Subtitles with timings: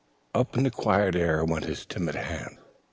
[0.33, 2.57] Up into the quiet air went his timid hand.